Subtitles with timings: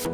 [0.00, 0.06] ¿Qué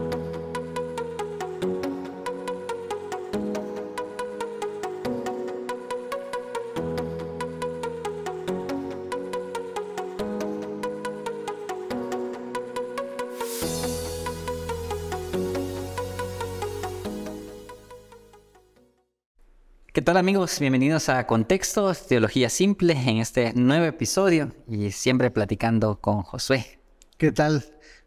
[20.03, 20.59] tal amigos?
[20.61, 26.81] Bienvenidos a Contexto, Teología Simple, en este nuevo episodio y siempre platicando con Josué.
[27.17, 27.65] ¿Qué tal?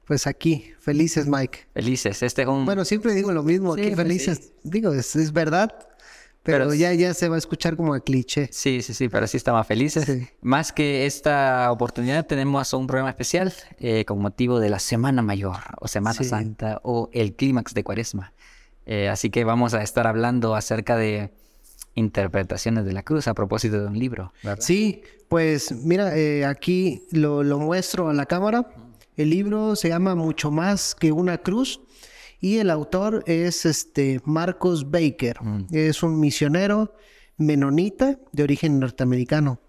[0.09, 1.67] Pues aquí, felices Mike.
[1.71, 2.65] Felices, este es un...
[2.65, 4.51] Bueno, siempre digo lo mismo, Sí, aquí pues, felices.
[4.63, 5.71] Digo, es, es verdad,
[6.41, 8.49] pero, Pero ya, ya se va a escuchar como a cliché.
[8.51, 10.05] Sí, sí, sí, pero sí estamos felices.
[10.05, 10.27] Sí.
[10.41, 15.59] Más que esta oportunidad tenemos un programa especial eh, con motivo de la Semana Mayor
[15.79, 16.23] o Semana.
[16.23, 18.33] Santa o el clímax de Cuaresma.
[18.87, 21.31] Eh, así que vamos a estar hablando acerca de
[21.93, 24.57] interpretaciones de la cruz a propósito de un libro, ¿verdad?
[24.59, 28.65] Sí, pues mira, eh, aquí lo, lo muestro a la cámara.
[29.19, 31.81] El libro se llama Mucho más que una cruz
[32.39, 35.41] y el autor es este Marcos Baker.
[35.43, 35.65] Mm.
[35.71, 36.93] Es un misionero
[37.35, 39.59] menonita de origen norteamericano.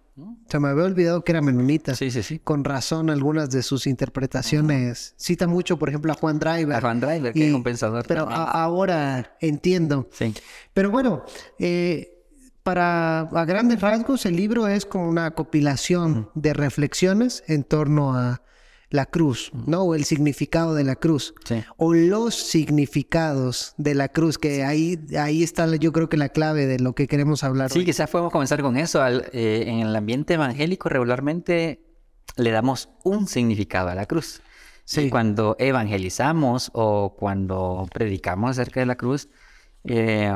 [0.49, 1.93] Se me había olvidado que era menonita.
[1.93, 1.97] Mm.
[1.97, 2.39] Sí, sí, sí.
[2.39, 5.15] Con razón, algunas de sus interpretaciones.
[5.17, 6.77] Cita mucho, por ejemplo, a Juan Driver.
[6.77, 8.05] A Juan Driver, que es un pensador.
[8.07, 10.09] Pero a- ahora entiendo.
[10.13, 10.33] Sí.
[10.73, 11.25] Pero bueno,
[11.59, 12.23] eh,
[12.63, 18.43] para a grandes rasgos, el libro es como una compilación de reflexiones en torno a
[18.91, 19.83] la cruz, ¿no?
[19.83, 21.35] O el significado de la cruz.
[21.45, 21.63] Sí.
[21.77, 26.67] O los significados de la cruz, que ahí, ahí está yo creo que la clave
[26.67, 27.85] de lo que queremos hablar Sí, hoy.
[27.85, 29.01] quizás podemos comenzar con eso.
[29.03, 31.81] Al- eh, en el ambiente evangélico regularmente
[32.37, 34.43] le damos un significado a la cruz.
[34.85, 35.03] Sí.
[35.03, 39.29] Y cuando evangelizamos o cuando predicamos acerca de la cruz,
[39.85, 40.33] eh,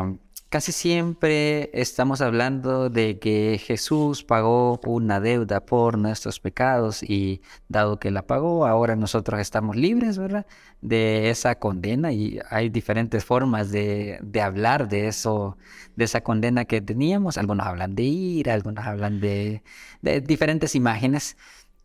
[0.55, 7.99] casi siempre estamos hablando de que Jesús pagó una deuda por nuestros pecados y dado
[7.99, 10.47] que la pagó, ahora nosotros estamos libres, ¿verdad?
[10.81, 15.59] De esa condena y hay diferentes formas de, de hablar de eso,
[15.97, 17.37] de esa condena que teníamos.
[17.37, 19.65] Algunos hablan de ira, algunos hablan de,
[20.03, 21.37] de diferentes imágenes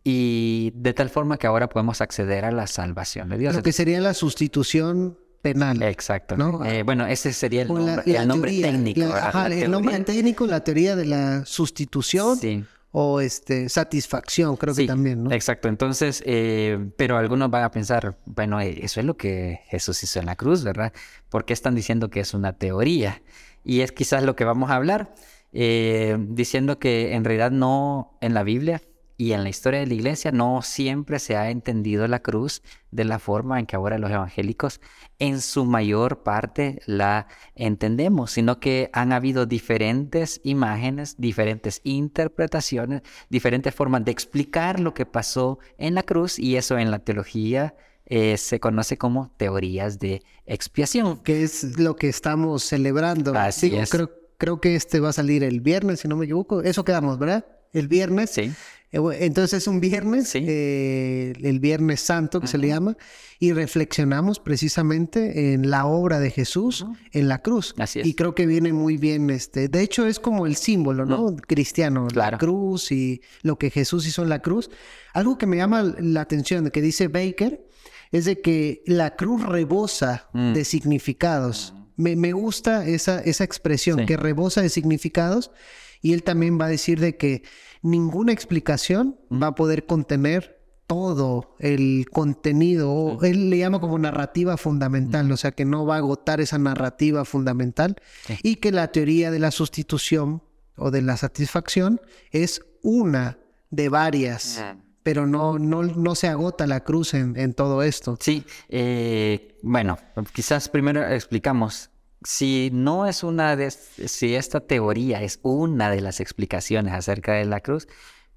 [0.04, 3.56] y de tal forma que ahora podemos acceder a la salvación de Dios.
[3.56, 5.82] Lo que sería la sustitución penal.
[5.82, 6.36] Exacto.
[6.36, 6.64] ¿no?
[6.64, 9.00] Eh, bueno, ese sería el la- nombre, la el nombre teoría, técnico.
[9.48, 12.64] el nombre técnico, la teoría de la sustitución Sí.
[12.92, 15.32] o este satisfacción, creo que también, ¿no?
[15.32, 15.68] Exacto.
[15.68, 20.18] Entonces, eh, pero algunos van a pensar, bueno, eh, eso es lo que Jesús hizo
[20.20, 20.92] en la cruz, ¿verdad?
[21.28, 23.22] ¿Por qué están diciendo que es una teoría?
[23.64, 25.14] Y es quizás lo que vamos a hablar,
[25.52, 28.80] eh, diciendo que en realidad no en la Biblia
[29.20, 33.04] y en la historia de la iglesia no siempre se ha entendido la cruz de
[33.04, 34.80] la forma en que ahora los evangélicos
[35.18, 43.74] en su mayor parte la entendemos, sino que han habido diferentes imágenes, diferentes interpretaciones, diferentes
[43.74, 47.74] formas de explicar lo que pasó en la cruz y eso en la teología
[48.06, 51.18] eh, se conoce como teorías de expiación.
[51.18, 53.34] que es lo que estamos celebrando.
[53.34, 53.90] Así Digo, es.
[53.90, 56.62] Creo, creo que este va a salir el viernes, si no me equivoco.
[56.62, 57.44] Eso quedamos, ¿verdad?
[57.72, 58.30] El viernes.
[58.30, 58.50] Sí,
[58.92, 60.44] Eh, Entonces es un viernes, Sí.
[60.44, 62.96] eh, el Viernes Santo que se le llama,
[63.38, 67.72] y reflexionamos precisamente en la obra de Jesús en la cruz.
[67.78, 68.06] Así es.
[68.08, 71.36] Y creo que viene muy bien, este, de hecho es como el símbolo, ¿no?
[71.36, 72.32] Cristiano, Claro.
[72.32, 74.70] la cruz y lo que Jesús hizo en la cruz.
[75.14, 77.64] Algo que me llama la atención, de que dice Baker,
[78.10, 80.52] es de que la cruz rebosa Mm.
[80.54, 81.74] de significados.
[81.96, 84.06] Me, me gusta esa, esa expresión, Sí.
[84.06, 85.52] que rebosa de significados.
[86.02, 87.42] Y él también va a decir de que
[87.82, 94.56] ninguna explicación va a poder contener todo el contenido, o él le llama como narrativa
[94.56, 97.94] fundamental, o sea que no va a agotar esa narrativa fundamental
[98.26, 98.38] Sí.
[98.42, 100.42] y que la teoría de la sustitución
[100.76, 102.00] o de la satisfacción
[102.32, 103.38] es una
[103.70, 104.64] de varias,
[105.04, 108.16] pero no, no, no se agota la cruz en, en todo esto.
[108.18, 109.96] Sí, eh, bueno,
[110.32, 111.89] quizás primero explicamos.
[112.22, 117.46] Si no es una de, si esta teoría es una de las explicaciones acerca de
[117.46, 117.88] la cruz,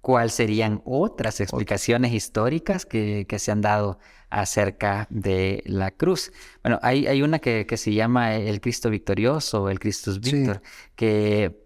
[0.02, 4.00] ¿cuáles serían otras explicaciones históricas que, que se han dado
[4.30, 6.32] acerca de la cruz?
[6.64, 10.32] Bueno, hay, hay una que, que se llama el Cristo victorioso, el Christus Sí.
[10.38, 10.62] Victor,
[10.96, 11.64] que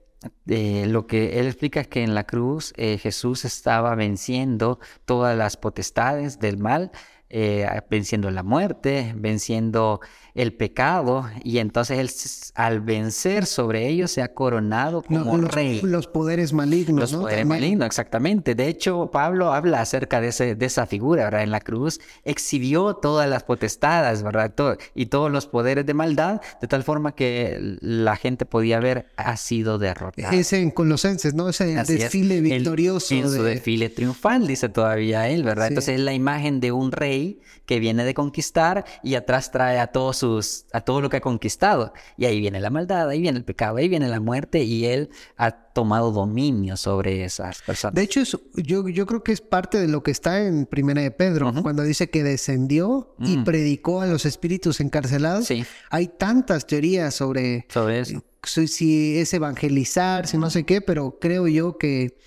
[0.47, 5.38] eh, lo que él explica es que en la cruz eh, Jesús estaba venciendo todas
[5.38, 6.92] las potestades del mal,
[7.30, 10.00] eh, venciendo la muerte, venciendo
[10.38, 15.81] el pecado, y entonces él al vencer sobre ellos se ha coronado como los, rey.
[15.81, 17.22] los poderes malignos, Los ¿no?
[17.22, 17.62] poderes También.
[17.62, 18.54] malignos, exactamente.
[18.54, 21.42] De hecho, Pablo habla acerca de, ese, de esa figura, ¿verdad?
[21.42, 24.54] En la cruz exhibió todas las potestades, ¿verdad?
[24.54, 29.07] Todo- y todos los poderes de maldad, de tal forma que la gente podía ver,
[29.18, 30.36] ha sido derrotada.
[30.36, 31.50] Ese en Colosenses, ¿no?
[31.50, 33.16] Ese Así desfile victorioso.
[33.16, 35.66] en su de- desfile triunfal, dice todavía él, ¿verdad?
[35.66, 35.74] Sí.
[35.74, 39.78] Entonces es la imagen de un rey rey que viene de conquistar y atrás trae
[39.80, 40.26] a todos sus,
[40.74, 41.94] a todo lo que ha conquistado.
[42.18, 45.09] Y ahí viene la maldad, ahí viene el pecado, ahí viene la muerte y él
[45.38, 47.95] ha tomado dominio sobre esas personas.
[47.95, 48.24] De hecho,
[48.56, 51.83] yo, yo creo que es parte de lo que está en Primera de Pedro, cuando
[51.83, 53.44] dice que descendió y mm.
[53.44, 55.45] predicó a los espíritus encarcelados.
[55.45, 55.65] Sí.
[55.89, 58.23] Hay tantas teorías sobre, sobre eso.
[58.44, 62.18] si es evangelizar, si no sé qué, pero creo yo que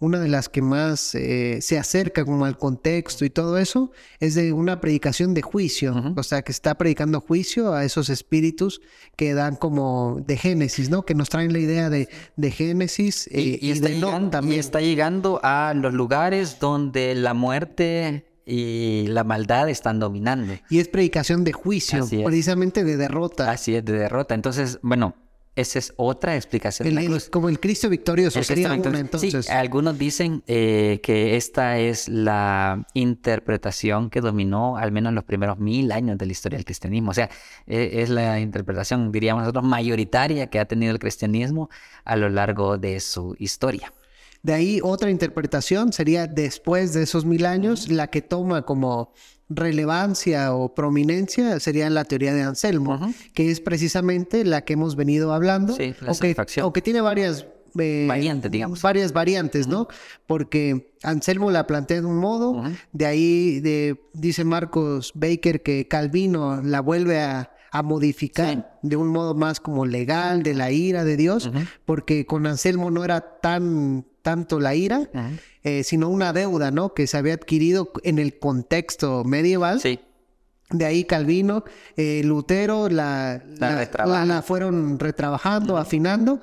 [0.00, 4.34] una de las que más eh, se acerca como al contexto y todo eso, es
[4.34, 8.80] de una predicación de juicio, o sea, que está predicando juicio a esos espíritus
[9.14, 11.02] que dan como de Génesis, ¿no?
[11.02, 14.56] Que nos traen la idea de, de Génesis y, eh, está llegando, también.
[14.56, 20.54] Y está llegando a los lugares donde la muerte y la maldad están dominando.
[20.70, 23.50] Y es predicación de juicio, precisamente de derrota.
[23.50, 24.34] Así es, de derrota.
[24.34, 25.14] Entonces, bueno,
[25.56, 26.88] esa es otra explicación.
[27.30, 28.42] como el Cristo victorioso.
[28.42, 29.46] sería entonces.
[29.46, 35.58] Sí, algunos dicen eh, que esta es la interpretación que dominó al menos los primeros
[35.58, 37.10] mil años de la historia del cristianismo.
[37.10, 37.30] O sea,
[37.66, 41.68] e, es la interpretación, diríamos nosotros, mayoritaria que ha tenido el cristianismo
[42.04, 43.92] a lo largo de su historia.
[44.42, 49.12] De ahí otra interpretación sería después de esos mil años, la que toma como
[49.50, 55.34] relevancia o prominencia sería la teoría de Anselmo, que es precisamente la que hemos venido
[55.34, 56.12] hablando, sí, la
[56.64, 57.46] o, que, tiene varias
[57.78, 58.80] eh, variantes, digamos.
[58.80, 59.88] Varias variantes, ¿no?
[60.26, 62.62] Porque Anselmo la plantea de un modo,
[62.92, 67.50] de ahí de, dice Marcos Baker que Calvino la vuelve a,
[67.82, 71.50] modificar de un modo más como legal, de la ira de Dios,
[71.84, 75.08] porque con Anselmo no era tan tanto la ira,
[75.62, 76.94] eh, sino una deuda, ¿no?
[76.94, 79.80] Que se había adquirido en el contexto medieval.
[79.80, 80.00] Sí.
[80.70, 81.64] De ahí Calvino,
[81.96, 86.40] eh, Lutero la, la, fueron retrabajando, afinando.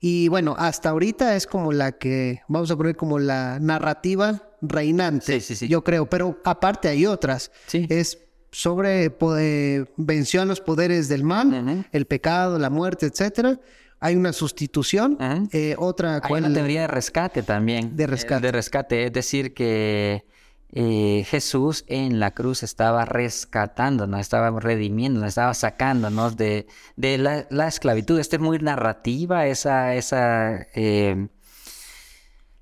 [0.00, 5.40] Y bueno, hasta ahorita es como la que, vamos a poner como la narrativa reinante,
[5.40, 5.68] sí, sí, sí.
[5.68, 6.08] yo creo.
[6.08, 7.52] Pero aparte hay otras.
[7.72, 8.18] Es
[8.50, 9.14] sobre,
[9.96, 13.58] venció a los poderes del mal, el pecado, la muerte, etcétera
[14.00, 15.18] hay una sustitución,
[15.52, 16.20] eh, otra...
[16.22, 17.96] Hay una teoría de rescate también.
[17.96, 18.46] De rescate.
[18.46, 20.24] de rescate, es decir, que
[20.72, 26.66] eh, Jesús en la cruz estaba rescatándonos, estaba redimiéndonos, estaba sacándonos de,
[26.96, 28.20] de la, esclavitud.
[28.20, 31.28] Esta es muy narrativa, esa, esa eh,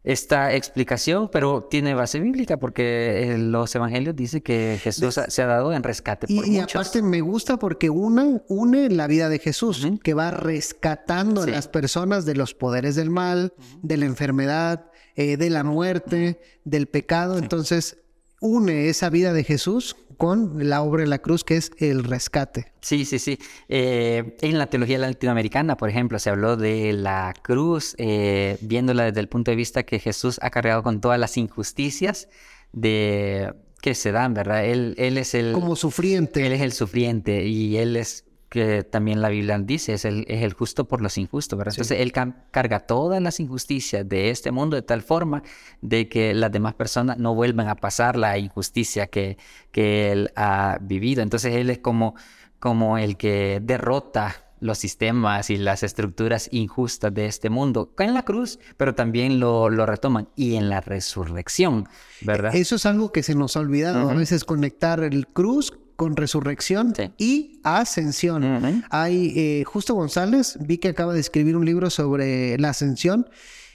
[0.07, 5.47] esta explicación, pero tiene base bíblica porque eh, los evangelios dicen que Jesús se ha
[5.47, 6.29] dado en rescate.
[6.29, 10.31] Por y, y aparte me gusta porque una une la vida de Jesús, que va
[10.31, 15.65] rescatando a las personas de los poderes del mal, de la enfermedad, eh, de la
[15.65, 17.37] muerte, del pecado.
[17.37, 17.99] Entonces
[18.41, 22.73] une esa vida de Jesús con la obra de la cruz, que es el rescate.
[22.81, 23.39] Sí, sí, sí.
[23.69, 29.21] Eh, en la teología latinoamericana, por ejemplo, se habló de la cruz, eh, viéndola desde
[29.21, 32.29] el punto de vista que Jesús ha cargado con todas las injusticias
[32.73, 34.65] de que se dan, ¿verdad?
[34.65, 35.53] Él, él es el...
[35.53, 36.47] Como sufriente.
[36.47, 40.43] Él es el sufriente y él es que también la Biblia dice, es el, es
[40.43, 41.75] el justo por los injustos, ¿verdad?
[41.75, 45.43] Entonces Él carga todas las injusticias de este mundo de tal forma
[45.81, 49.37] de que las demás personas no vuelvan a pasar la injusticia que,
[49.73, 51.23] que Él ha vivido.
[51.23, 52.15] Entonces Él es como,
[52.61, 58.23] como el que derrota los sistemas y las estructuras injustas de este mundo en la
[58.23, 61.89] cruz, pero también lo, lo retoman y en la resurrección,
[62.23, 62.55] ¿verdad?
[62.55, 66.95] Eso es algo que se nos ha olvidado a veces conectar el cruz con resurrección
[67.19, 68.85] y ascensión.
[68.91, 73.29] Hay, eh, Justo González, vi que acaba de escribir un libro sobre la ascensión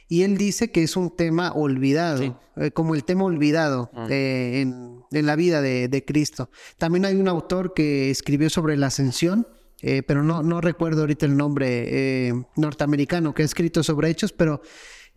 [0.07, 5.25] y él dice que es un tema olvidado, eh, como el tema olvidado eh, en,
[5.25, 6.50] la vida de, Cristo.
[6.77, 9.48] También hay un autor que escribió sobre la ascensión.
[9.81, 14.62] pero no, no recuerdo ahorita el nombre norteamericano que ha escrito sobre hechos, pero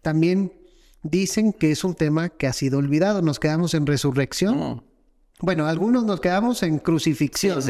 [0.00, 0.52] también
[1.02, 3.20] dicen que es un tema que ha sido olvidado.
[3.20, 4.82] Nos quedamos en resurrección.
[5.40, 7.60] Bueno, algunos nos quedamos en crucifixión.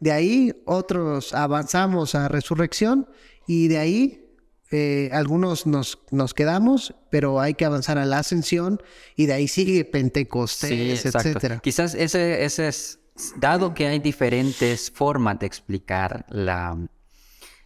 [0.00, 3.08] De ahí otros avanzamos a resurrección
[3.46, 4.24] y de ahí
[4.70, 8.82] eh, algunos nos, nos quedamos, pero hay que avanzar a la ascensión
[9.16, 11.60] y de ahí sigue Pentecostés, etcétera.
[11.60, 12.98] Quizás ese, ese es,
[13.36, 16.76] dado que hay diferentes formas de explicar la,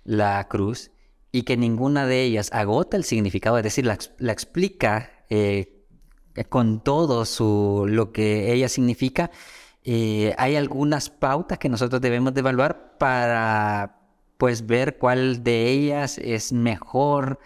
[0.04, 0.90] la cruz
[1.32, 5.77] y que ninguna de ellas agota el significado, es decir, la, la explica eh,
[6.44, 9.30] con todo su, lo que ella significa,
[9.84, 14.00] eh, hay algunas pautas que nosotros debemos de evaluar para
[14.36, 17.38] pues ver cuál de ellas es mejor,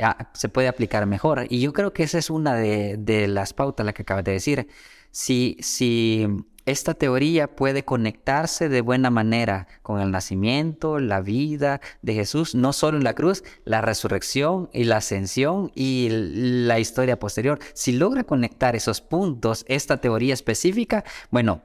[0.00, 1.46] ah, se puede aplicar mejor.
[1.48, 4.32] Y yo creo que esa es una de, de las pautas, la que acabas de
[4.32, 4.68] decir.
[5.14, 6.26] Si, si
[6.66, 12.72] esta teoría puede conectarse de buena manera con el nacimiento, la vida de Jesús, no
[12.72, 17.60] solo en la cruz, la resurrección y la ascensión y la historia posterior.
[17.74, 21.62] Si logra conectar esos puntos, esta teoría específica, bueno,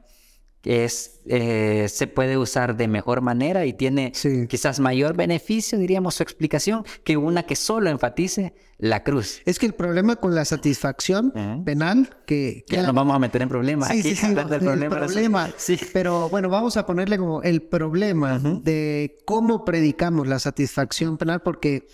[0.63, 4.11] es, eh, se puede usar de mejor manera y tiene
[4.49, 9.41] quizás mayor beneficio, diríamos, su explicación, que una que solo enfatice la cruz.
[9.45, 11.33] Es que el problema con la satisfacción
[11.65, 12.63] penal, que...
[12.67, 13.89] Ya nos vamos a meter en problemas.
[13.89, 15.49] Sí, sí, sí, el problema.
[15.57, 15.77] Sí.
[15.93, 21.87] Pero bueno, vamos a ponerle como el problema de cómo predicamos la satisfacción penal, porque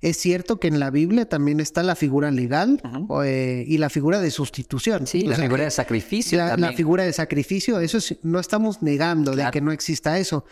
[0.00, 2.80] es cierto que en la Biblia también está la figura legal
[3.24, 5.06] eh, y la figura de sustitución.
[5.06, 6.38] Sí, la figura de sacrificio.
[6.38, 10.44] La, figura de sacrificio, eso no estamos negando de que no exista eso.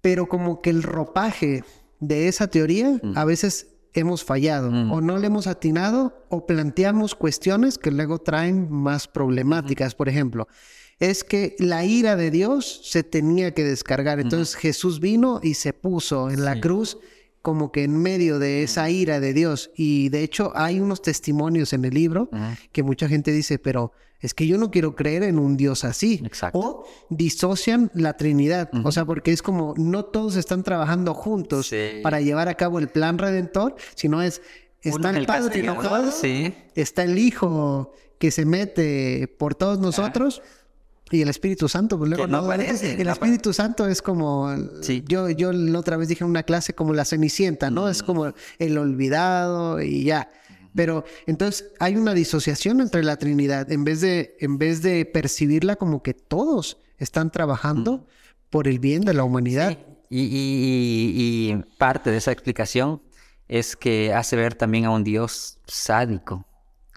[0.00, 1.64] Pero como que el ropaje
[2.00, 7.76] de esa teoría a veces hemos fallado o no le hemos atinado o planteamos cuestiones
[7.76, 9.94] que luego traen más problemáticas.
[9.94, 10.48] Por ejemplo,
[10.98, 14.20] es que la ira de Dios se tenía que descargar.
[14.20, 16.98] Entonces Jesús vino y se puso en la cruz
[17.42, 19.70] como que en medio de esa ira de Dios.
[19.74, 22.28] Y de hecho hay unos testimonios en el libro
[22.72, 26.20] que mucha gente dice, pero es que yo no quiero creer en un Dios así.
[26.24, 26.58] Exacto.
[26.58, 28.70] O disocian la Trinidad.
[28.84, 32.88] O sea, porque es como no todos están trabajando juntos para llevar a cabo el
[32.88, 34.42] plan redentor, sino es,
[34.82, 36.12] está el, Padre enojado,
[36.74, 40.42] está el Hijo que se mete por todos nosotros.
[41.12, 44.48] Y el Espíritu Santo, pues luego no, El Espíritu Santo es como.
[44.80, 45.02] Sí.
[45.08, 47.88] Yo, yo la otra vez dije en una clase como la cenicienta, ¿no?
[47.88, 50.30] Es como el olvidado y ya.
[50.72, 53.72] Pero entonces hay una disociación entre la Trinidad.
[53.72, 58.06] En vez de, en vez de percibirla como que todos están trabajando
[58.48, 59.78] por el bien de la humanidad.
[60.10, 63.02] Y, y, y parte de esa explicación
[63.48, 66.46] es que hace ver también a un Dios sádico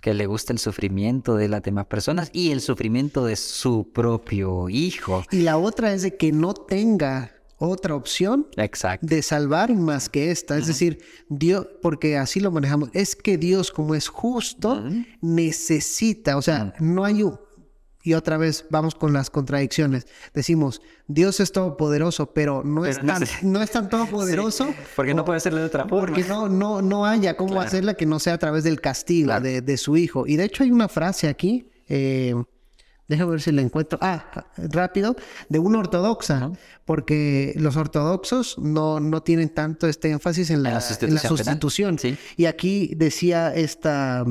[0.04, 4.68] que le gusta el sufrimiento de las demás personas y el sufrimiento de su propio
[4.68, 5.24] hijo.
[5.32, 8.46] Y la otra es de que no tenga otra opción
[9.02, 10.58] de salvar más que esta.
[10.58, 14.84] Es decir, Dios, porque así lo manejamos, es que Dios como es justo,
[15.22, 17.40] necesita, o sea, no hay un,
[18.04, 20.08] y otra vez vamos con las contradicciones.
[20.34, 24.74] Decimos, Dios es todopoderoso, pero no, es, tan, no es tan todopoderoso.
[24.96, 26.08] porque no puede ser de otra forma.
[26.08, 29.78] Porque no, no, no haya cómo hacerla que no sea a través del castigo de,
[29.78, 30.28] su hijo.
[30.28, 32.36] Y de hecho hay una frase aquí, eh,
[33.08, 33.98] déjame ver si la encuentro.
[34.02, 35.16] Ah, rápido,
[35.48, 36.52] de una ortodoxa,
[36.84, 41.98] porque los ortodoxos no, no tienen tanto este énfasis en la, sustitución.
[42.36, 44.26] Y aquí decía esta,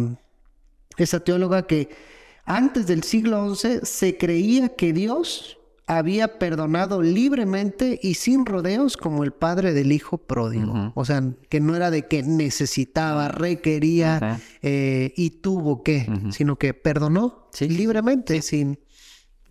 [0.98, 2.12] esta teóloga que
[2.44, 9.25] antes del siglo XI se creía que Dios había perdonado libremente y sin rodeos como
[9.25, 10.92] el padre del hijo pródigo.
[10.94, 16.75] O sea, que no era de que necesitaba, requería eh, y tuvo que, sino que
[16.75, 18.78] perdonó libremente, sin,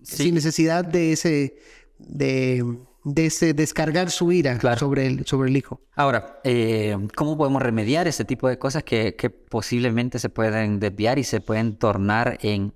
[0.02, 1.58] sin necesidad de ese,
[2.00, 2.66] de,
[3.16, 5.82] ese descargar su ira sobre, el, sobre el hijo.
[5.96, 11.20] Ahora, eh, ¿cómo podemos remediar ese tipo de cosas que, que posiblemente se pueden desviar
[11.20, 12.74] y se pueden tornar en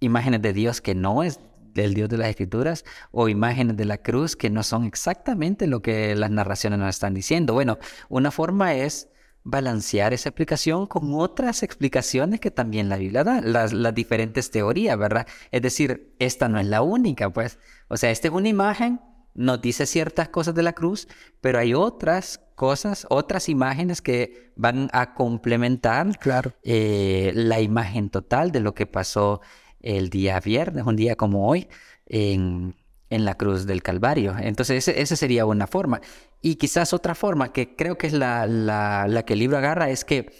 [0.00, 1.40] imágenes de Dios que no es
[1.74, 5.82] del Dios de las Escrituras o imágenes de la cruz que no son exactamente lo
[5.82, 7.52] que las narraciones nos están diciendo.
[7.52, 9.08] Bueno, una forma es
[9.44, 14.98] balancear esa explicación con otras explicaciones que también la Biblia da, las, las, diferentes teorías,
[14.98, 15.26] ¿verdad?
[15.52, 17.60] Es decir, esta no es la única, pues.
[17.86, 19.00] O sea, esta es una imagen,
[19.34, 21.06] nos dice ciertas cosas de la cruz,
[21.40, 26.52] pero hay otras cosas, otras imágenes que van a complementar claro.
[26.64, 29.40] Eh, la imagen total de lo que pasó
[29.80, 31.68] el día viernes, un día como hoy,
[32.06, 32.74] en,
[33.08, 34.36] la cruz del Calvario.
[34.38, 36.00] Entonces, esa sería una forma.
[36.42, 40.04] Y quizás otra forma, que creo que es la, la, que el libro agarra, es
[40.04, 40.32] que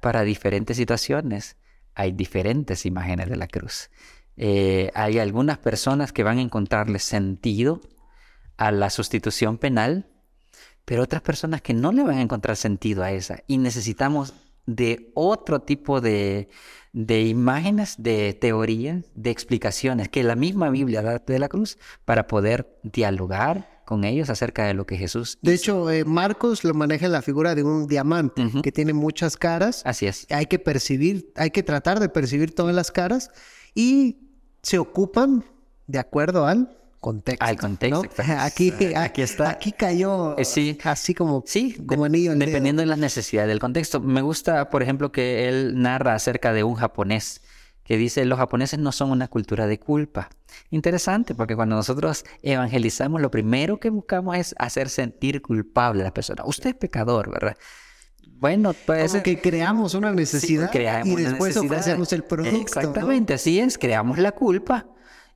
[0.00, 1.56] para diferentes situaciones
[1.94, 3.90] hay diferentes imágenes de la cruz.
[4.36, 7.80] Eh, hay algunas personas que van a encontrarle sentido
[8.56, 10.10] a la sustitución penal,
[10.84, 13.42] pero otras personas que no le van a encontrar sentido a esa.
[13.46, 14.34] Y necesitamos
[14.66, 16.48] de otro tipo de,
[16.92, 22.26] de imágenes, de teorías, de explicaciones que la misma Biblia da de la cruz para
[22.26, 25.38] poder dialogar con ellos acerca de lo que Jesús.
[25.42, 29.36] De hecho, eh, Marcos lo maneja en la figura de un diamante que tiene muchas
[29.36, 29.82] caras.
[29.86, 30.26] Así es.
[30.30, 33.30] Hay que percibir, hay que tratar de percibir todas las caras
[33.74, 34.18] y
[34.62, 35.44] se ocupan
[35.86, 37.44] de acuerdo al contexto.
[37.44, 38.02] Al contexto.
[38.38, 39.50] Aquí, aquí está.
[39.50, 42.34] Aquí cayó eh, así como, sí, como anillo.
[42.34, 44.00] dependiendo de las necesidades del contexto.
[44.00, 47.40] Me gusta, por ejemplo, que él narra acerca de un japonés
[47.86, 50.28] que dice los japoneses no son una cultura de culpa.
[50.70, 56.14] Interesante, porque cuando nosotros evangelizamos, lo primero que buscamos es hacer sentir culpable a la
[56.14, 56.42] persona.
[56.44, 57.56] Usted es pecador, ¿verdad?
[58.38, 59.12] Bueno, pues...
[59.12, 60.70] Como que creamos una necesidad
[61.04, 62.56] y después ofrecemos el producto.
[62.56, 64.86] Exactamente, así es, creamos la culpa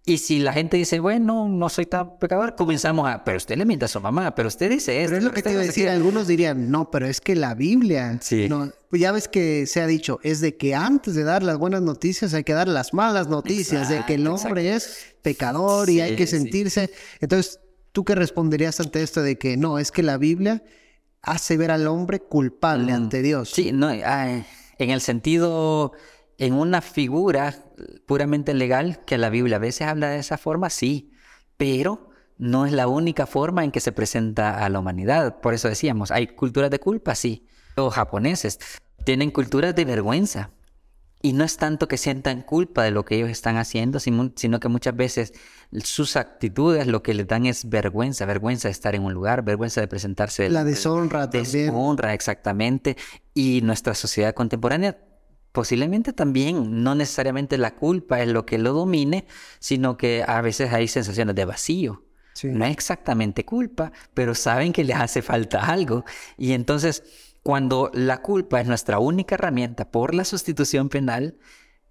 [0.07, 3.66] Y si la gente dice, bueno, no soy tan pecador, comenzamos a, pero usted le
[3.66, 5.11] miente a su mamá, pero usted dice esto.
[5.11, 7.54] Pero es lo que te iba a decir, algunos dirían, no, pero es que la
[7.54, 8.49] Biblia, sí.
[8.49, 11.83] no, ya ves que se ha dicho, es de que antes de dar las buenas
[11.83, 16.16] noticias hay que dar las malas noticias, de que el hombre es pecador y hay
[16.16, 16.90] que sentirse.
[17.21, 17.61] Entonces,
[17.92, 20.62] ¿tú qué responderías ante esto de que no, es que la Biblia
[21.21, 22.97] hace ver al hombre culpable mm.
[22.97, 23.50] ante Dios?
[23.50, 24.45] Sí, no, en
[24.78, 25.92] el sentido
[26.40, 27.54] en una figura
[28.06, 31.12] puramente legal que la Biblia a veces habla de esa forma, sí,
[31.59, 35.42] pero no es la única forma en que se presenta a la humanidad.
[35.42, 37.47] Por eso decíamos, hay culturas de culpa, sí.
[37.76, 38.59] Los japoneses
[39.04, 40.50] tienen culturas de vergüenza.
[41.20, 44.68] Y no es tanto que sientan culpa de lo que ellos están haciendo, sino que
[44.68, 45.35] muchas veces
[45.85, 49.82] sus actitudes lo que les dan es vergüenza, vergüenza de estar en un lugar, vergüenza
[49.82, 50.49] de presentarse.
[50.49, 51.66] La deshonra también.
[51.66, 52.97] Deshonra, exactamente.
[53.35, 54.97] Y nuestra sociedad contemporánea
[55.52, 59.26] posiblemente también no necesariamente la culpa es lo que lo domine,
[59.59, 62.04] sino que a veces hay sensaciones de vacío.
[62.42, 66.04] No es exactamente culpa, pero saben que les hace falta algo.
[66.38, 67.02] Y entonces,
[67.42, 71.37] cuando la culpa es nuestra única herramienta por la sustitución penal,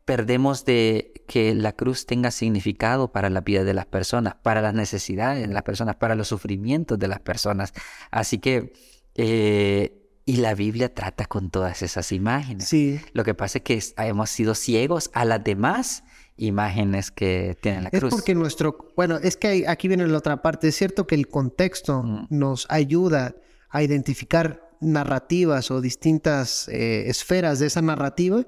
[0.05, 4.73] perdemos de que la cruz tenga significado para la vida de las personas, para las
[4.73, 7.73] necesidades de las personas, para los sufrimientos de las personas.
[8.09, 8.73] Así que
[9.13, 9.98] eh,
[10.29, 12.67] y la Biblia trata con todas esas imágenes.
[12.67, 13.01] Sí.
[13.13, 16.03] Lo que pasa es que hemos sido ciegos a las demás
[16.37, 18.03] imágenes que tiene la cruz.
[18.03, 20.67] Es porque nuestro, bueno, es que aquí viene la otra parte.
[20.67, 22.27] Es cierto que el contexto mm.
[22.29, 23.37] nos ayuda
[23.71, 28.45] a identificar narrativas o distintas eh, esferas de esa narrativa,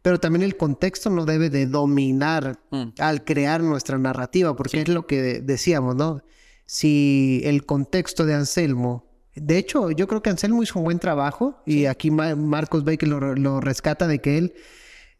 [0.00, 2.84] pero también el contexto no debe de dominar mm.
[3.00, 6.22] al crear nuestra narrativa, porque es lo que decíamos, ¿no?
[6.64, 9.07] Si el contexto de Anselmo
[9.40, 13.34] de hecho, yo creo que Anselmo hizo un buen trabajo y aquí Marcos Baker lo,
[13.34, 14.54] lo, rescata de que él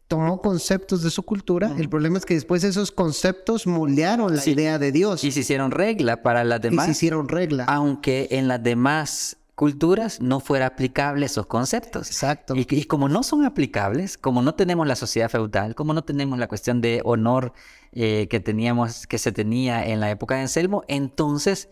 [0.07, 1.73] tomó conceptos de su cultura.
[1.77, 5.23] El problema es que después esos conceptos moldearon la idea de Dios.
[5.23, 6.85] Y se hicieron regla para las demás.
[6.85, 7.65] Y se hicieron regla.
[7.65, 12.07] Aunque en las demás culturas no fuera aplicable esos conceptos.
[12.07, 12.55] Exacto.
[12.55, 16.39] Y, y, como no son aplicables, como no tenemos la sociedad feudal, como no tenemos
[16.39, 17.51] la cuestión de honor
[17.91, 21.69] eh, que teníamos, que se tenía en la época de Anselmo, entonces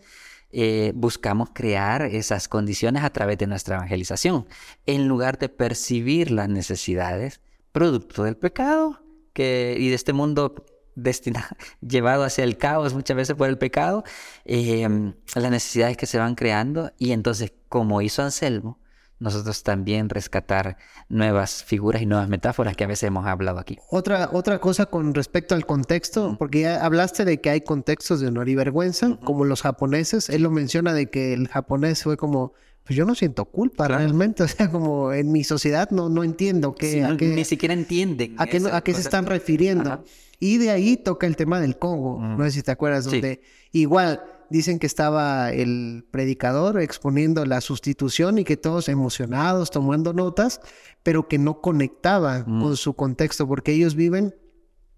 [0.50, 4.46] eh, buscamos crear esas condiciones a través de nuestra evangelización,
[4.86, 7.40] en lugar de percibir las necesidades
[7.72, 9.00] producto del pecado
[9.32, 11.48] que, y de este mundo destinado,
[11.80, 14.04] llevado hacia el caos muchas veces por el pecado,
[14.44, 18.80] em, las necesidades que se van creando y entonces como hizo Anselmo,
[19.20, 20.76] nosotros también rescatar
[21.08, 23.78] nuevas figuras y nuevas metáforas que a veces hemos hablado aquí.
[23.90, 28.28] Otra, otra cosa con respecto al contexto, porque ya hablaste de que hay contextos de
[28.28, 32.52] honor y vergüenza, como los japoneses, él lo menciona de que el japonés fue como,
[32.84, 36.74] pues yo no siento culpa realmente, o sea, como en mi sociedad no, no entiendo
[36.74, 38.34] qué, ni siquiera entienden.
[38.38, 40.04] A qué, a qué se están refiriendo.
[40.40, 43.40] Y de ahí toca el tema del Congo, no sé si te acuerdas, donde
[43.72, 50.60] igual dicen que estaba el predicador exponiendo la sustitución y que todos emocionados, tomando notas,
[51.02, 52.62] pero que no conectaba mm.
[52.62, 54.34] con su contexto, porque ellos viven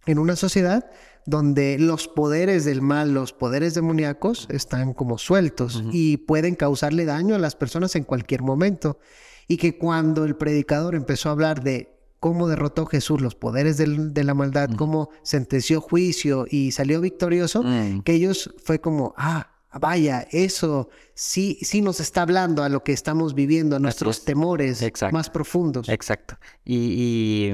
[0.07, 0.91] en una sociedad
[1.27, 7.35] donde los poderes del mal, los poderes demoníacos están como sueltos y pueden causarle daño
[7.35, 8.99] a las personas en cualquier momento.
[9.47, 14.25] Y que cuando el predicador empezó a hablar de cómo derrotó Jesús los poderes de
[14.25, 14.77] la maldad, mm.
[14.77, 18.03] cómo sentenció juicio y salió victorioso, mm.
[18.03, 22.93] que ellos fue como, ah, vaya, eso sí, sí nos está hablando a lo que
[22.93, 25.89] estamos viviendo, a nuestros temores más profundos.
[25.89, 26.37] Exacto.
[26.65, 27.53] Y,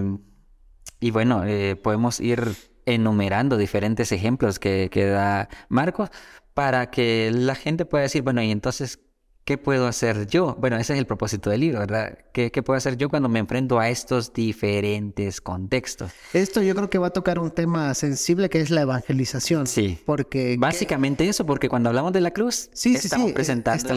[0.98, 2.42] y, bueno, eh, podemos ir
[2.87, 6.11] enumerando diferentes ejemplos que, que da Marcos
[6.55, 8.98] para que la gente pueda decir, bueno, y entonces,
[9.46, 10.56] ¿qué puedo hacer yo?
[10.59, 12.18] Bueno, ese es el propósito del libro, ¿verdad?
[12.32, 16.11] ¿Qué, puedo hacer yo cuando me enfrento a estos diferentes contextos?
[16.35, 19.68] Esto yo creo que va a tocar un tema sensible que es la evangelización.
[19.68, 19.98] Sí.
[20.04, 20.56] Porque...
[20.59, 23.94] Básicamente eso, porque cuando hablamos de la cruz, sí, estamos presentando,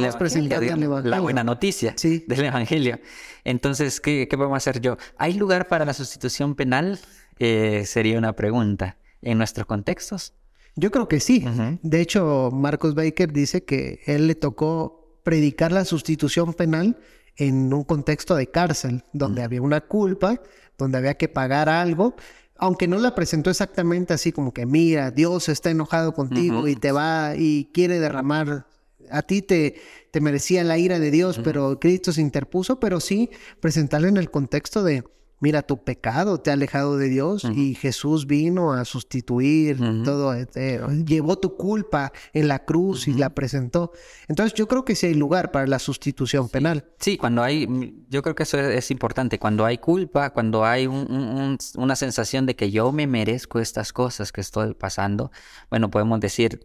[1.03, 2.99] la buena noticia del evangelio.
[3.43, 4.97] Entonces, ¿qué, ¿qué podemos hacer yo?
[5.17, 6.99] ¿Hay lugar para la sustitución penal?
[7.39, 8.97] Eh, sería una pregunta.
[9.21, 10.33] ¿En nuestros contextos?
[10.75, 11.43] Yo creo que sí.
[11.81, 16.97] De hecho, Marcos Baker dice que él le tocó predicar la sustitución penal
[17.36, 20.41] en un contexto de cárcel, donde había una culpa,
[20.77, 22.15] donde había que pagar algo,
[22.58, 26.91] aunque no la presentó exactamente así como que mira, Dios está enojado contigo y te
[26.91, 28.67] va y quiere derramar,
[29.10, 29.75] a ti te,
[30.12, 33.29] te merecía la ira de Dios, pero Cristo se interpuso, pero sí
[33.62, 35.03] presentarlo en el contexto de
[35.39, 40.82] mira, tu pecado te ha alejado de Dios y Jesús vino a sustituir todo, este,
[41.06, 43.91] llevó tu culpa en la cruz y la presentó.
[44.28, 46.86] Entonces yo creo que sí hay lugar para la sustitución penal.
[46.99, 51.95] Sí, cuando hay, yo creo que eso es, importante, cuando hay culpa, cuando hay una
[51.95, 55.32] sensación de que yo me merezco estas cosas que estoy pasando,
[55.69, 56.62] bueno, podemos decir,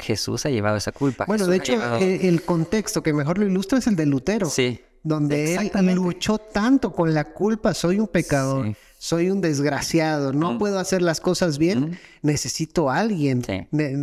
[0.00, 1.24] Jesús ha llevado esa culpa.
[1.26, 4.48] Bueno, de hecho, e, el, contexto que mejor lo ilustra es el de Lutero.
[4.48, 10.54] Sí donde él luchó tanto con la culpa, soy un pecador, soy un desgraciado, no
[10.54, 10.58] mm.
[10.58, 11.96] puedo hacer las cosas bien, mm.
[12.22, 13.44] necesito a alguien.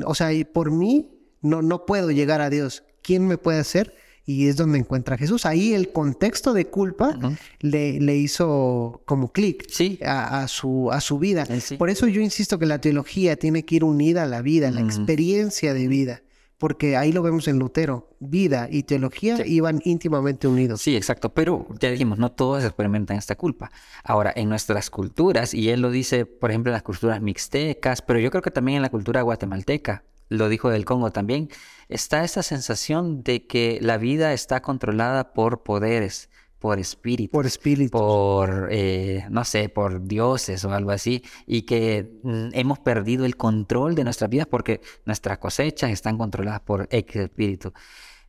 [0.06, 1.12] O sea, y por mí
[1.42, 2.84] no, no puedo llegar a Dios.
[3.02, 3.94] ¿Quién me puede hacer?
[4.26, 5.46] Y es donde encuentra a Jesús.
[5.46, 7.20] Ahí el contexto de culpa
[7.60, 9.68] le, le, hizo como clic
[10.06, 11.46] a, su, a su vida.
[11.50, 14.70] Eh, por eso yo insisto que la teología tiene que ir unida a la vida,
[14.70, 16.22] a la experiencia de vida
[16.64, 18.08] porque ahí lo vemos en Lutero.
[18.22, 20.82] Vida y teología iban íntimamente unidos.
[20.82, 23.70] Sí, exacto, pero ya dijimos, no todos experimentan esta culpa.
[24.02, 28.18] Ahora, en nuestras culturas, y él lo dice, por ejemplo, en las culturas mixtecas, pero
[28.20, 31.50] yo creo que también en la cultura guatemalteca, lo dijo del Congo también,
[31.90, 36.30] está esta sensación de que la vida está controlada por poderes
[36.64, 37.30] por espíritu.
[37.30, 37.92] Por espíritu.
[37.92, 41.22] Por, eh, no sé, por dioses o algo así.
[41.46, 46.62] Y que mm, hemos perdido el control de nuestras vidas porque nuestras cosechas están controladas
[46.62, 47.74] por X espíritu.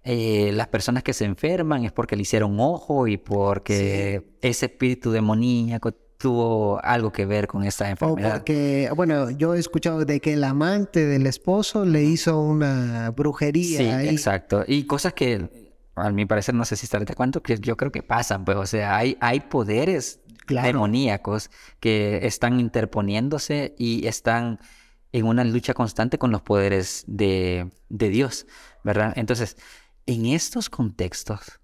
[0.03, 5.12] Eh, las personas que se enferman es porque le hicieron ojo y porque ese espíritu
[5.12, 8.31] demoníaco tuvo algo que ver con esta enfermedad.
[8.31, 13.11] O porque, bueno, yo he escuchado de que el amante del esposo le hizo una
[13.11, 13.79] brujería.
[13.79, 14.64] Sí, exacto.
[14.66, 15.63] Y cosas que
[15.95, 18.57] a mi parecer, no sé si estaré de acuerdo, que yo creo que pasan, pues,
[18.57, 24.59] o sea, hay, hay poderes demoníacos que están interponiéndose y están
[25.13, 28.47] en una lucha constante con los poderes de, de Dios,
[28.83, 29.13] ¿verdad?
[29.17, 29.57] Entonces,
[30.07, 31.61] en estos contextos,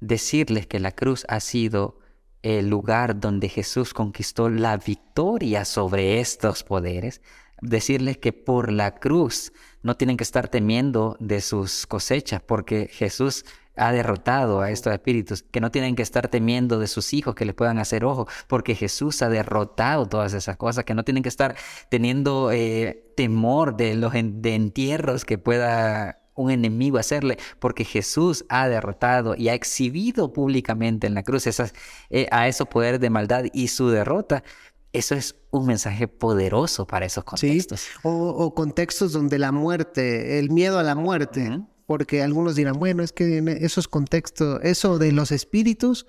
[0.00, 1.98] decirles que la cruz ha sido
[2.42, 7.20] el lugar donde Jesús conquistó la victoria sobre estos poderes,
[7.60, 13.44] decirles que por la cruz no tienen que estar temiendo de sus cosechas, porque Jesús
[13.78, 17.44] ha derrotado a estos espíritus, que no tienen que estar temiendo de sus hijos que
[17.44, 21.28] les puedan hacer ojo, porque Jesús ha derrotado todas esas cosas, que no tienen que
[21.28, 21.56] estar
[21.88, 29.34] teniendo eh, temor de los entierros que pueda un enemigo hacerle, porque Jesús ha derrotado
[29.36, 31.74] y ha exhibido públicamente en la cruz esas,
[32.10, 34.44] eh, a esos poderes de maldad y su derrota
[34.92, 37.80] eso es un mensaje poderoso para esos contextos.
[37.80, 43.02] Sí, o, contextos donde la muerte, el miedo a la muerte, porque algunos dirán, bueno,
[43.02, 46.06] es que en esos contextos, eso de los espíritus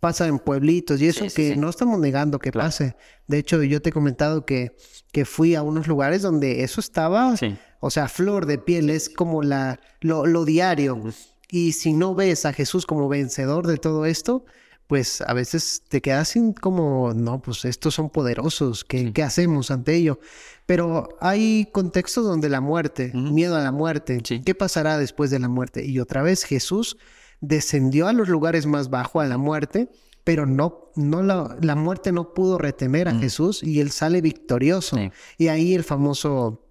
[0.00, 2.96] pasa en pueblitos y eso que no estamos negando que pase.
[3.26, 4.74] De hecho, yo te he comentado que,
[5.12, 7.34] que fui a unos lugares donde eso estaba,
[7.80, 11.02] o sea, flor de piel, es como la, lo, lo diario.
[11.50, 14.44] Y si no ves a Jesús como vencedor de todo esto,
[14.90, 19.70] pues a veces te quedas sin como, no, pues estos son poderosos, ¿qué, ¿qué hacemos
[19.70, 20.18] ante ello?
[20.66, 25.48] Pero hay contextos donde la muerte, miedo a la muerte, ¿qué pasará después de la
[25.48, 25.86] muerte?
[25.86, 26.96] Y otra vez Jesús
[27.40, 29.90] descendió a los lugares más bajos, a la muerte,
[30.24, 34.96] pero no, no la, la muerte no pudo retener a Jesús y él sale victorioso.
[35.38, 36.66] Y ahí el famoso,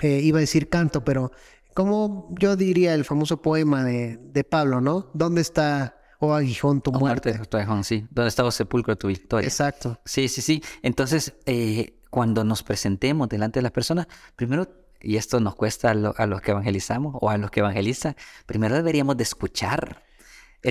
[0.00, 1.32] eh, iba a decir canto, pero
[1.74, 5.10] como yo diría el famoso poema de, de Pablo, ¿no?
[5.12, 7.36] ¿Dónde está o aguijón tu muerte.
[7.50, 8.06] tu aguijón, sí.
[8.10, 9.44] ¿Dónde estaba sepulcro tu victoria?
[9.44, 9.98] Exacto.
[10.04, 10.62] Sí, sí, sí.
[10.82, 14.06] Entonces, eh, cuando nos presentemos delante de las personas,
[14.36, 14.68] primero,
[15.00, 18.14] y esto nos cuesta a, los que evangelizamos o a los que evangelizan,
[18.46, 20.04] primero deberíamos de escuchar.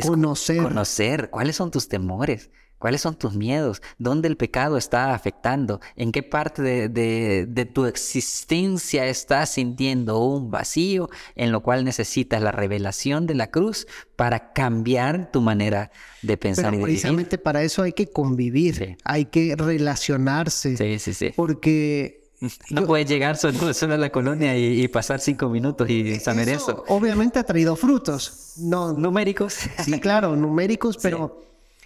[0.02, 0.64] conocer.
[0.64, 2.50] Conocer cuáles son tus temores,
[2.82, 3.80] ¿Cuáles son tus miedos?
[4.00, 5.82] ¿Dónde el pecado está afectando?
[5.96, 12.52] ¿En qué parte de, tu existencia estás sintiendo un vacío en lo cual necesitas la
[12.52, 15.92] revelación de la cruz para cambiar tu manera
[16.24, 20.76] de pensar y de precisamente para eso hay que convivir, hay que relacionarse.
[20.76, 21.34] Sí, sí, sí.
[21.36, 22.32] Porque
[22.72, 27.38] no puedes llegar solo, a la colonia y, pasar cinco minutos y saber eso, Obviamente
[27.38, 28.54] ha traído frutos.
[28.58, 29.54] No, numéricos.
[29.86, 31.44] Sí, claro, numéricos, pero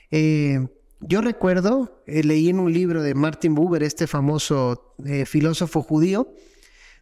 [0.09, 0.65] eh,
[1.01, 6.33] yo recuerdo, eh, leí en un libro de Martin Buber, este famoso eh, filósofo judío,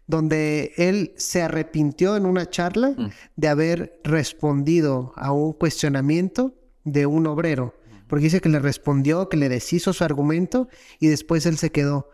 [0.07, 3.09] donde él se arrepintió en una charla mm.
[3.35, 6.53] de haber respondido a un cuestionamiento
[6.83, 7.75] de un obrero,
[8.07, 10.67] porque dice que le respondió, que le deshizo su argumento
[10.99, 12.09] y después él se quedó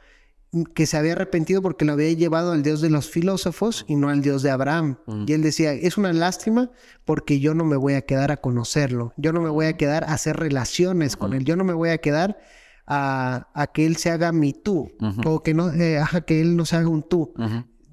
[0.73, 4.09] que se había arrepentido porque lo había llevado al Dios de los filósofos y no
[4.09, 4.97] al Dios de Abraham.
[5.05, 5.25] Mm.
[5.27, 6.71] Y él decía, es una lástima
[7.05, 10.05] porque yo no me voy a quedar a conocerlo, yo no me voy a quedar
[10.05, 12.39] a hacer relaciones con él, yo no me voy a quedar
[12.87, 14.91] a, que él se haga mi tú,
[15.25, 17.33] o que no, eh, que él no se haga un tú.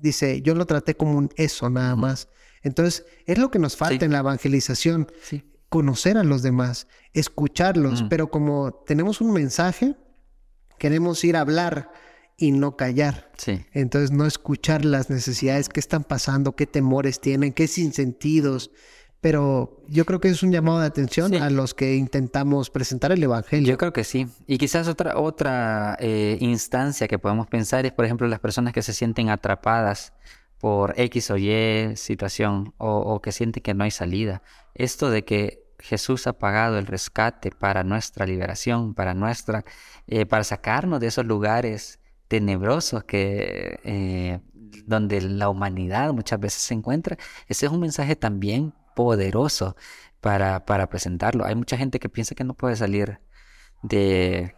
[0.00, 2.28] Dice, yo lo traté como un eso nada más.
[2.62, 5.08] Entonces, es lo que nos falta en la evangelización.
[5.68, 8.08] conocer a los demás, escucharlos, Mm.
[8.08, 9.96] pero como tenemos un mensaje,
[10.78, 11.90] queremos ir a hablar
[12.36, 13.30] y no callar.
[13.36, 13.64] Sí.
[13.72, 18.70] Entonces no escuchar las necesidades, qué están pasando, qué temores tienen, qué sinsentidos.
[19.22, 21.36] Pero yo creo que es un llamado de atención Sí.
[21.38, 23.66] a los que intentamos presentar el Evangelio.
[23.66, 24.28] Yo creo que sí.
[24.46, 28.82] Y quizás otra, otra eh, instancia que podemos pensar es, por ejemplo, las personas que
[28.82, 30.12] se sienten atrapadas
[30.58, 34.42] por X o Y situación o, o que sienten que no hay salida.
[34.74, 39.64] Esto de que Jesús ha pagado el rescate para nuestra liberación, para nuestra,
[40.06, 44.40] eh, para sacarnos de esos lugares tenebrosos que eh,
[44.86, 47.16] donde la humanidad muchas veces se encuentra.
[47.48, 49.76] Ese es un mensaje también poderoso
[50.20, 51.44] para, para presentarlo.
[51.44, 53.20] Hay mucha gente que piensa que no puede salir
[53.82, 54.54] de,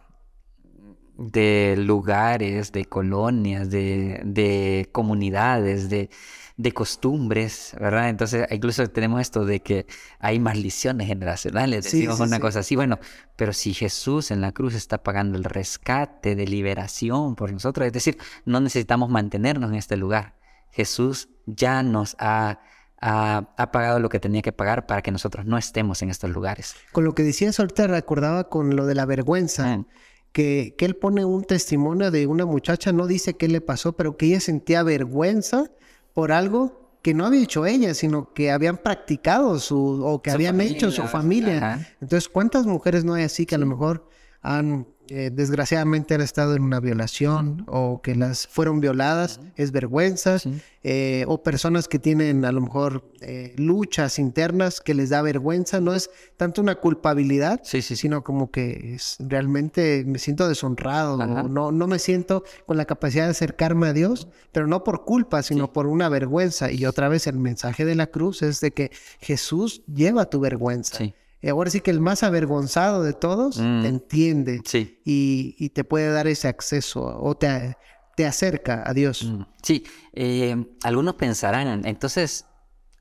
[1.19, 6.09] de lugares, de colonias, de, de comunidades, de,
[6.55, 8.07] de costumbres, ¿verdad?
[8.07, 9.85] Entonces, incluso tenemos esto de que
[10.19, 12.41] hay maldiciones generacionales, Sí, decimos sí, una sí.
[12.41, 12.75] cosa así.
[12.77, 12.99] Bueno,
[13.35, 17.93] pero si Jesús en la cruz está pagando el rescate de liberación por nosotros, es
[17.93, 20.35] decir, no necesitamos mantenernos en este lugar.
[20.71, 22.61] Jesús ya nos ha,
[23.01, 26.29] ha, ha pagado lo que tenía que pagar para que nosotros no estemos en estos
[26.29, 26.75] lugares.
[26.93, 29.77] Con lo que decías ahorita recordaba con lo de la vergüenza.
[29.77, 29.85] Mm.
[30.31, 34.17] Que, que él pone un testimonio de una muchacha, no dice qué le pasó, pero
[34.17, 35.71] que ella sentía vergüenza
[36.13, 40.35] por algo que no había hecho ella, sino que habían practicado su, o que Su
[40.35, 41.87] habían hecho su familia, ajá.
[42.01, 44.07] Entonces, ¿cuántas mujeres no hay así que a lo mejor
[44.41, 49.39] han, eh, desgraciadamente, han estado en una violación o que las fueron violadas?
[49.55, 50.39] Es vergüenza.
[50.39, 50.61] Sí.
[50.83, 55.81] eh, o personas que tienen a lo mejor eh, luchas internas que les da vergüenza.
[55.81, 58.01] No es tanto una culpabilidad, Sí, sí, sí.
[58.03, 62.85] sino como que es, realmente me siento deshonrado, o no, no me siento con la
[62.85, 66.71] capacidad de acercarme a Dios, pero no por culpa, sino por una vergüenza.
[66.71, 70.97] Y otra vez el mensaje de la cruz es de que Jesús lleva tu vergüenza.
[71.41, 73.81] Y ahora sí que el más avergonzado de todos Mm.
[73.81, 74.99] te entiende Sí.
[75.05, 77.77] y, y te puede dar ese acceso o te,
[78.15, 79.23] te acerca a Dios.
[79.23, 82.45] Mm, Sí, eh, algunos pensarán, entonces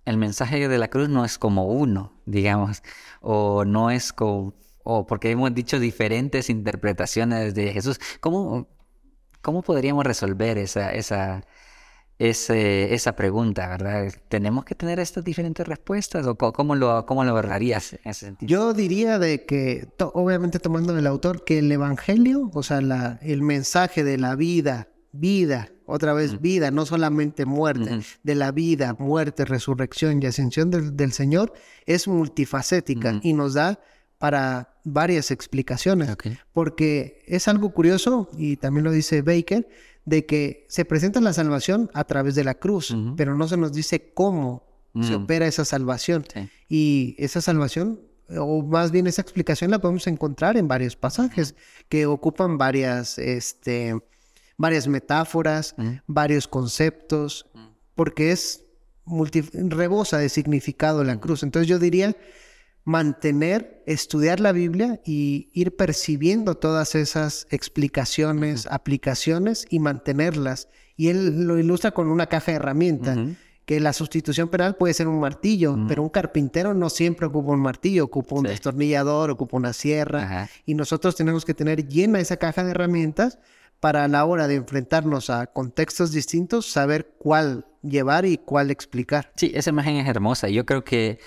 [0.05, 2.83] el mensaje de la cruz no es como uno, digamos,
[3.21, 8.01] o no es como, o porque hemos dicho diferentes interpretaciones de Jesús.
[8.21, 8.69] ¿Cómo,
[9.43, 11.45] cómo podríamos resolver esa, esa,
[12.19, 14.13] ese- esa pregunta, verdad?
[14.29, 18.49] ¿Tenemos que tener estas diferentes respuestas o cómo lo, cómo lo abordarías en ese sentido?
[18.49, 23.19] Yo diría de que, to- obviamente tomando del autor, que el Evangelio, o sea, la,
[23.23, 28.95] el mensaje de la vida, vida, otra vez vida, no solamente muerte, de la vida,
[28.99, 31.53] muerte, resurrección y ascensión del, del Señor,
[31.87, 33.81] es multifacética y nos da
[34.19, 36.09] para varias explicaciones.
[36.53, 39.69] Porque es algo curioso, y también lo dice Baker,
[40.09, 43.73] de que se presenta la salvación a través de la cruz, pero no se nos
[43.73, 44.67] dice cómo
[45.03, 45.23] se Mm.
[45.25, 46.25] opera esa salvación.
[46.33, 46.49] Sí.
[46.69, 48.01] Y esa salvación,
[48.37, 51.55] o más bien esa explicación, la podemos encontrar en varios pasajes
[51.89, 53.95] que ocupan varias, este,
[54.57, 55.91] varias metáforas, Mm.
[56.07, 57.47] varios conceptos,
[57.95, 58.65] porque es
[59.07, 61.43] rebosa de significado la cruz.
[61.43, 62.17] Entonces yo diría
[62.89, 70.69] mantener, estudiar la Biblia y ir percibiendo todas esas explicaciones, aplicaciones y mantenerlas.
[70.97, 73.19] Y él lo ilustra con una caja de herramientas
[73.67, 77.61] que la sustitución penal puede ser un martillo, pero un carpintero no siempre ocupa un
[77.61, 78.53] martillo, ocupa un Sí.
[78.53, 80.51] destornillador, ocupa una sierra, Ajá.
[80.65, 83.39] y nosotros tenemos que tener llena esa caja de herramientas
[83.81, 89.31] para a la hora de enfrentarnos a contextos distintos, saber cuál llevar y cuál explicar.
[89.37, 90.49] Sí, esa imagen es hermosa.
[90.49, 91.19] Yo creo que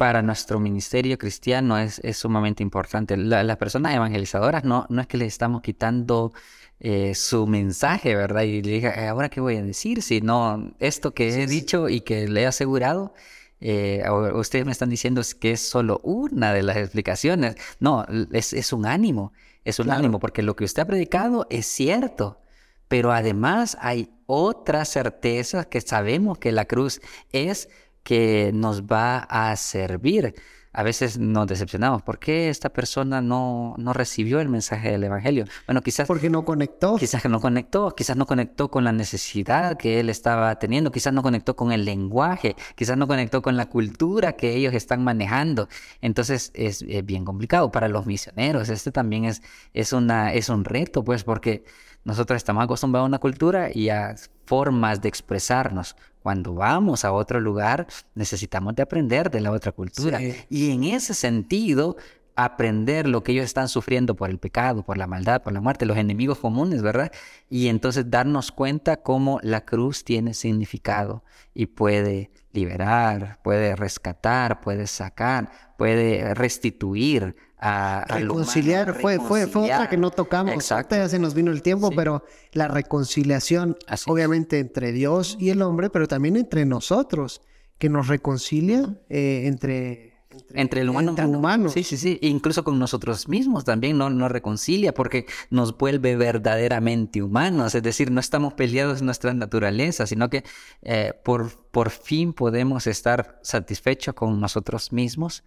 [0.00, 3.18] para nuestro ministerio cristiano es, es sumamente importante.
[3.18, 6.32] La- las personas evangelizadoras no, no es que les estamos quitando
[6.80, 8.44] eh, su mensaje, ¿verdad?
[8.44, 10.00] Y le diga, "Eh, ¿ahora qué voy a decir?
[10.00, 13.12] Sino esto que he dicho y que le he asegurado,
[13.60, 17.56] eh, ustedes me están diciendo que es solo una de las explicaciones.
[17.78, 19.34] No, es, es un ánimo,
[19.66, 19.98] es un Claro.
[19.98, 22.40] ánimo, porque lo que usted ha predicado es cierto.
[22.88, 27.68] Pero además hay otras certezas que sabemos que la cruz es
[28.02, 30.34] que nos va a servir.
[30.72, 32.02] A veces nos decepcionamos.
[32.02, 35.44] ¿Por qué esta persona no, no recibió el mensaje del Evangelio?
[35.66, 36.94] Bueno, quizás, Porque no conectó.
[36.96, 41.22] quizás no conectó, quizás no conectó con la necesidad que él estaba teniendo, quizás no
[41.24, 45.68] conectó con el lenguaje, quizás no conectó con la cultura que ellos están manejando.
[46.02, 48.68] Entonces es, es bien complicado para los misioneros.
[48.68, 49.42] Este también es,
[49.74, 51.64] es, una, es un reto, pues, porque
[52.04, 54.14] nosotros estamos acostumbrados a una cultura y a
[54.46, 55.96] formas de expresarnos.
[56.22, 60.18] Cuando vamos a otro lugar, necesitamos de aprender de la otra cultura.
[60.18, 60.34] Sí.
[60.50, 61.96] Y en ese sentido,
[62.36, 65.86] aprender lo que ellos están sufriendo por el pecado, por la maldad, por la muerte,
[65.86, 67.12] los enemigos comunes, ¿verdad?
[67.48, 71.22] Y entonces darnos cuenta cómo la cruz tiene significado
[71.54, 79.88] y puede liberar, puede rescatar, puede sacar, puede restituir a, reconciliar fue fue fue otra
[79.88, 80.96] que no tocamos exacto.
[80.96, 85.90] ya se nos vino el tiempo pero la reconciliación obviamente entre Dios y el hombre
[85.90, 87.42] pero también entre nosotros
[87.76, 90.09] que nos reconcilia eh, entre
[90.54, 91.10] entre, el humano.
[91.10, 91.24] Entre
[91.70, 92.18] Sí, sí, sí.
[92.22, 97.74] Incluso con nosotros mismos también no nos reconcilia porque nos vuelve verdaderamente humanos.
[97.74, 100.44] Es decir, no estamos peleados en nuestra naturaleza, sino que
[100.82, 105.42] eh, por, por fin podemos estar satisfechos con nosotros mismos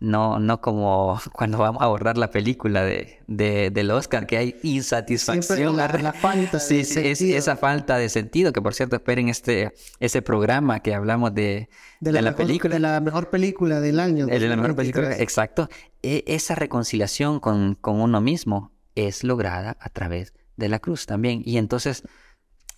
[0.00, 4.56] no, no como cuando vamos a abordar la película de, de del Oscar, que hay
[4.62, 5.76] insatisfacción.
[5.76, 10.22] La, la, falta sí, sí, esa falta de sentido, que por cierto esperen este, ese
[10.22, 11.68] programa que hablamos de,
[12.00, 12.74] de, la, película.
[12.74, 14.26] De la mejor película del año.
[14.26, 15.68] De la mejor película, exacto.
[16.02, 21.42] E, esa reconciliación con, con uno mismo es lograda a través de la cruz también.
[21.44, 22.04] Y entonces,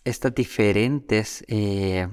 [0.04, 1.44] estas diferentes...
[1.48, 2.08] Eh,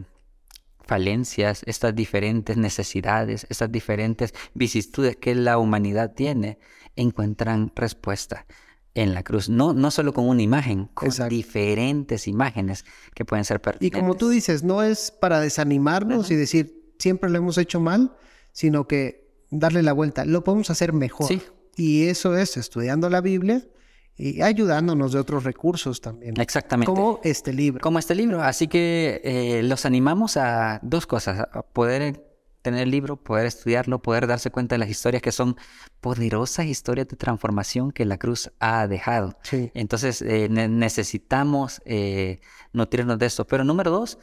[0.88, 6.58] falencias, estas diferentes necesidades, estas diferentes vicisitudes que la humanidad tiene,
[6.96, 8.46] encuentran respuesta
[8.96, 9.50] en la cruz.
[9.50, 13.98] No, no solo con una imagen, con diferentes imágenes que pueden ser pertinentes.
[13.98, 18.16] Y como tú dices, no es para desanimarnos y decir siempre lo hemos hecho mal,
[18.52, 20.26] sino que darle la vuelta.
[20.26, 21.30] Lo podemos hacer mejor.
[21.76, 23.64] Y eso es estudiando la Biblia
[24.18, 26.40] y ayudándonos de otros recursos también.
[26.40, 26.92] Exactamente.
[26.92, 27.82] Como este libro.
[27.82, 28.42] Como este libro.
[28.42, 32.24] Así que eh, los animamos a dos cosas, a poder
[32.64, 35.56] tener el libro, poder estudiarlo, poder darse cuenta de las historias que son
[36.02, 39.38] poderosas historias de transformación que la cruz ha dejado.
[39.44, 39.72] Sí.
[39.76, 42.42] Entonces eh, necesitamos eh,
[42.74, 43.46] nutrirnos de eso.
[43.46, 44.18] Pero número dos,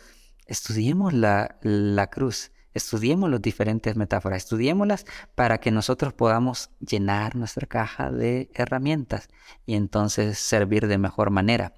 [0.47, 2.51] estudiemos la, la cruz.
[2.75, 9.29] Estudiemos las diferentes metáforas, estudiémoslas para que nosotros podamos llenar nuestra caja de herramientas
[9.65, 11.73] y entonces servir de mejor manera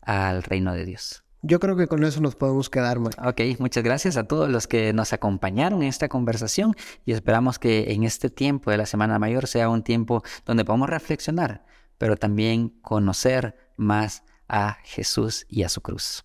[0.00, 1.22] al reino de Dios.
[1.44, 3.12] Yo creo que con eso nos podemos quedar, man.
[3.24, 7.92] Ok, muchas gracias a todos los que nos acompañaron en esta conversación y esperamos que
[7.92, 11.64] en este tiempo de la Semana Mayor sea un tiempo donde podamos reflexionar,
[11.98, 16.24] pero también conocer más a Jesús y a su cruz.